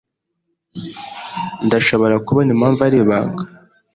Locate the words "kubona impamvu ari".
2.25-2.97